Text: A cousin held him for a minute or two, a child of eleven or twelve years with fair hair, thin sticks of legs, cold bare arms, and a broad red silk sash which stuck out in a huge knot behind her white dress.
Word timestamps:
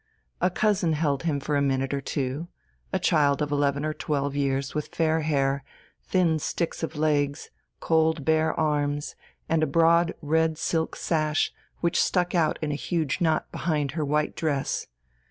A 0.41 0.49
cousin 0.49 0.93
held 0.93 1.21
him 1.25 1.39
for 1.39 1.55
a 1.55 1.61
minute 1.61 1.93
or 1.93 2.01
two, 2.01 2.47
a 2.91 2.97
child 2.97 3.39
of 3.39 3.51
eleven 3.51 3.85
or 3.85 3.93
twelve 3.93 4.35
years 4.35 4.73
with 4.73 4.87
fair 4.87 5.19
hair, 5.19 5.63
thin 6.01 6.39
sticks 6.39 6.81
of 6.81 6.95
legs, 6.95 7.51
cold 7.79 8.25
bare 8.25 8.59
arms, 8.59 9.15
and 9.47 9.61
a 9.61 9.67
broad 9.67 10.15
red 10.23 10.57
silk 10.57 10.95
sash 10.95 11.53
which 11.81 12.01
stuck 12.01 12.33
out 12.33 12.57
in 12.63 12.71
a 12.71 12.73
huge 12.73 13.21
knot 13.21 13.51
behind 13.51 13.91
her 13.91 14.03
white 14.03 14.35
dress. 14.35 14.87